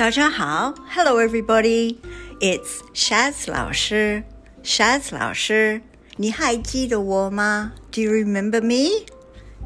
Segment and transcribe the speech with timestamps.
[0.00, 1.96] 大家好，Hello everybody.
[2.40, 4.22] It's Shaz 老师，
[4.62, 5.80] Shaz 老师，
[6.16, 7.72] 你还记得我吗？
[7.90, 9.06] Do you remember me?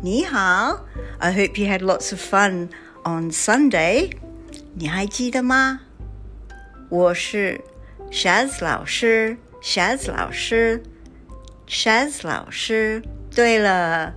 [0.02, 0.84] 你好，
[1.18, 2.68] I hope you had lots of fun
[3.04, 4.12] on Sunday.
[4.74, 5.80] 你还记得吗？
[6.88, 7.60] 我是
[8.10, 10.82] Shaz 老师，Shaz 老师，
[11.68, 13.02] Shaz 老师。
[13.34, 14.14] 对了，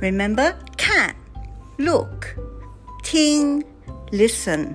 [0.00, 1.14] Remember 看，
[1.76, 2.26] Look，
[3.04, 3.64] 听，
[4.10, 4.74] Listen。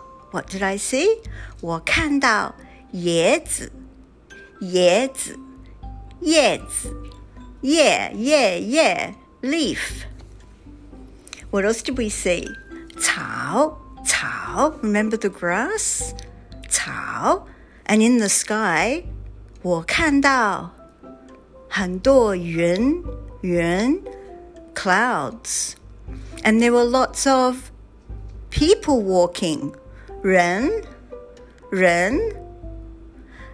[0.30, 1.20] ？what did I see?
[1.60, 2.54] 我看到
[2.92, 3.72] 椰子，
[4.60, 5.38] 椰子，
[6.20, 6.94] 叶子，
[7.62, 10.04] 叶叶叶，leaf.
[11.50, 12.48] What else did we see?
[12.98, 16.12] 草，草，remember the grass?
[16.68, 17.46] 草，
[17.86, 19.04] and in the sky,
[19.62, 20.72] 我看到
[21.68, 23.02] 很多云，
[23.42, 24.02] 云，
[24.74, 25.72] clouds,
[26.42, 27.70] and there were lots of
[28.50, 29.72] people walking
[30.22, 30.70] 人，
[31.70, 32.18] 人，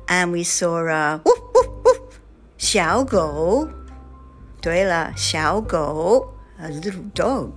[0.07, 2.01] and we saw a woof woof woof
[2.57, 3.69] 小狗。
[4.61, 7.53] 对了，小狗，a little dog.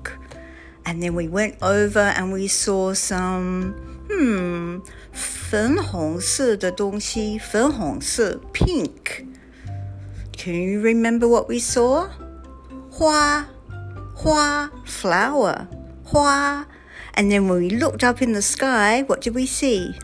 [0.83, 3.73] And then we went over and we saw some
[4.09, 9.25] hmm 粉红色的东西，粉红色 pink.
[10.35, 12.07] Can you remember what we saw?
[12.89, 13.45] 花，
[14.15, 15.67] 花 flower
[16.03, 16.67] 花。
[17.19, 19.95] and then when we looked up in the sky, what did we see?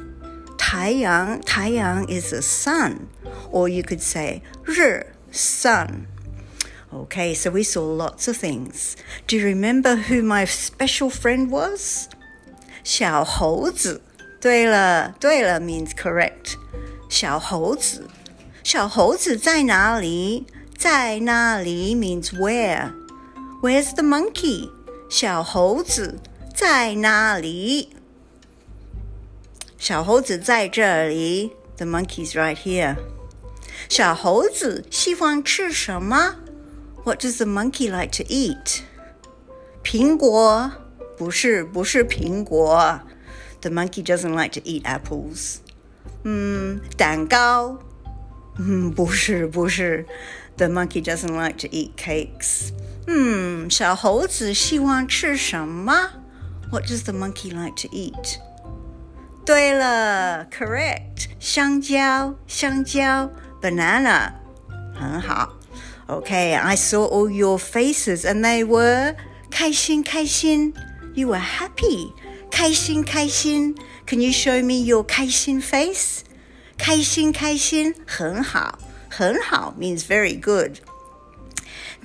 [0.58, 3.08] 太阳,太阳 is the sun.
[3.52, 6.08] Or you could say 日, sun.
[6.94, 8.96] Okay, so we saw lots of things.
[9.28, 12.10] Do you remember who my special friend was?
[12.84, 14.02] 小猴子。
[14.40, 16.56] 对了，对了 means correct.
[17.10, 18.08] 小猴子。
[18.64, 20.46] 小猴子在哪里？
[20.78, 22.92] 在哪里 means where.
[23.62, 24.70] Where's the monkey?
[25.10, 26.20] 小猴子
[26.56, 27.90] 在哪里？
[29.78, 31.54] 小猴子在这里。
[31.78, 32.98] The monkey's right here.
[33.90, 36.36] 小猴子喜欢吃什么？
[37.04, 38.82] What does the monkey like to eat?
[39.84, 40.72] 苹果
[41.18, 43.02] 不是不是苹果。
[43.62, 45.58] The monkey doesn't like to eat apples.
[46.24, 47.80] 嗯，蛋糕。
[48.60, 50.06] 嗯，不是不是。
[50.58, 52.72] The monkey doesn't like to eat cakes.
[53.08, 56.12] 嗯，小猴子喜欢吃什么
[56.70, 58.40] ？what does the monkey like to eat?
[59.46, 63.30] 对了，correct，香蕉，香蕉，
[63.62, 64.34] banana，
[64.94, 65.54] 很好。
[66.08, 69.16] Okay, I saw all your faces and they were
[69.50, 70.74] 开心开心
[71.14, 72.14] You were happy.
[72.52, 73.76] 开心开心
[74.06, 76.22] Can you show me your 开心 face?
[76.78, 78.78] 开心开心很好
[79.10, 80.80] 很好 means very good.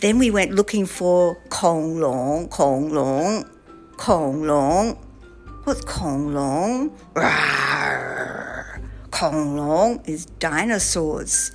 [0.00, 3.44] Then we went looking for 恐龙恐龙
[4.00, 4.96] 恐龙，
[5.64, 6.90] What's 恐龙
[9.10, 11.50] 恐龙 is dinosaurs.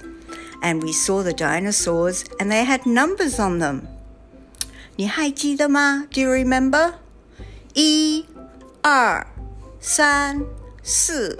[0.63, 3.81] And we saw the dinosaurs and they had numbers on them.
[4.95, 6.07] 你还记得吗？
[6.11, 6.93] Do you remember?
[7.73, 8.25] 一、
[8.81, 9.25] 二、
[9.79, 10.45] 三、
[10.83, 11.39] 四、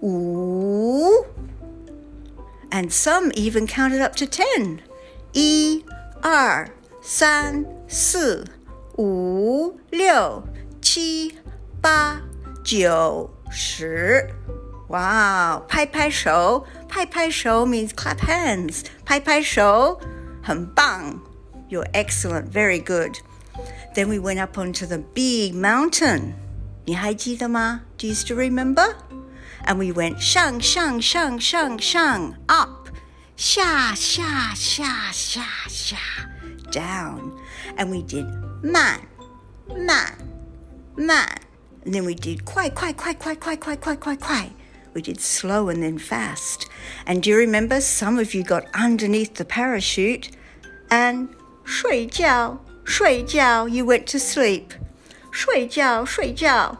[0.00, 1.26] 五
[2.70, 4.78] and some even counted up to ten.
[5.32, 5.84] 一、
[6.20, 6.70] 二、
[7.02, 8.44] 三、四。
[8.96, 10.42] 五六
[10.80, 11.38] 七
[11.80, 12.20] 八
[12.64, 14.28] 九十，
[14.88, 15.60] 哇！
[15.68, 20.00] 拍拍手，拍拍手 means clap hands，拍拍手，
[20.42, 21.20] 很棒，
[21.70, 23.16] You're excellent, very good.
[23.94, 26.32] Then we went up onto the big mountain.
[26.84, 27.82] 你还记得吗？
[27.98, 28.94] Do you still remember?
[29.66, 32.88] And we went 上上上上上 up，
[33.36, 35.96] 下下下下下
[36.70, 37.32] down,
[37.76, 38.26] and we did
[38.62, 39.00] 慢，
[39.68, 40.16] 慢，
[40.96, 41.28] 慢。
[41.84, 44.50] And then we did 快快快快快快快快快。
[44.94, 46.66] We did slow and then fast.
[47.06, 50.30] And do you remember some of you got underneath the parachute
[50.90, 51.28] and
[51.64, 54.72] 睡觉睡觉 you went to sleep.
[55.30, 56.78] 睡觉睡觉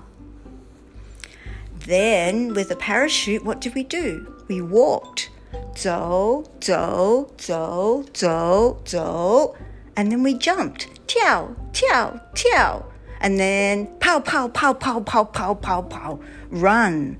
[1.87, 4.26] Then with the parachute what did we do?
[4.49, 5.29] We walked.
[5.75, 9.55] 走走走走走
[9.94, 10.87] and then we jumped.
[11.06, 12.82] 跳跳跳
[13.20, 16.19] and then pow pow pow pow pow pow pow pow
[16.50, 17.17] run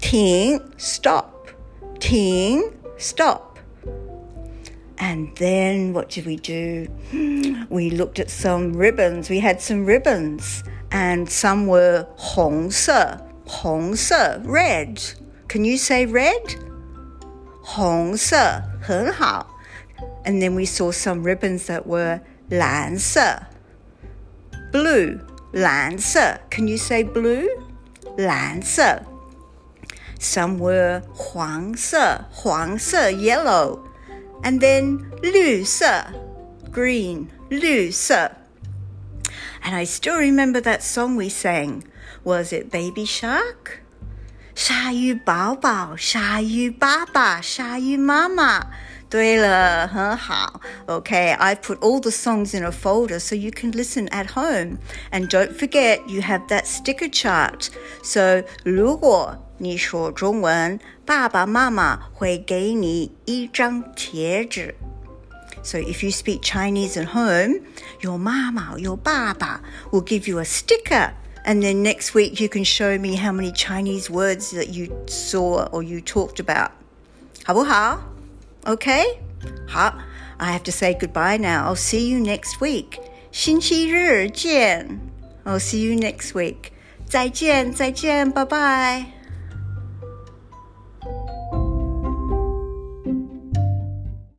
[0.00, 1.48] 停 stop
[2.00, 2.62] 停
[2.98, 3.48] stop
[5.00, 6.88] and then what did we do?
[7.70, 9.30] We looked at some ribbons.
[9.30, 15.00] We had some ribbons, and some were 红色,红色 red.
[15.46, 16.56] Can you say red?
[17.62, 19.46] 红色很好.
[20.24, 22.20] And then we saw some ribbons that were
[22.52, 23.42] 蓝色
[24.72, 25.18] blue
[25.52, 27.48] 蓝色 Can you say blue?
[28.16, 29.02] 蓝色
[30.20, 33.80] Some were 黄色黄色 yellow
[34.42, 36.06] and then 绿色
[36.72, 38.32] green 绿色
[39.62, 41.82] and I still remember that song we sang.
[42.24, 43.82] Was it Baby Shark?
[44.54, 48.68] 鲨鱼宝宝，鲨鱼爸爸，鲨鱼妈妈。
[49.12, 50.60] 对了，很好。
[50.86, 54.78] Okay, I put all the songs in a folder so you can listen at home.
[55.10, 57.68] And don't forget, you have that sticker chart.
[58.02, 64.74] So 如果你说中文，爸爸妈妈会给你一张贴纸。
[65.62, 67.60] So if you speak Chinese at home,
[68.00, 69.60] your mama or your baba
[69.90, 71.12] will give you a sticker.
[71.44, 75.66] And then next week you can show me how many Chinese words that you saw
[75.70, 76.70] or you talked about.
[77.44, 78.00] 好不好?
[78.64, 79.04] Okay?
[79.66, 79.94] 好,
[80.38, 81.66] I have to say goodbye now.
[81.66, 83.00] I'll see you next week.
[83.32, 85.00] 星期日见.
[85.44, 86.72] I'll see you next week.
[87.06, 89.06] 再见,再见, bye bye.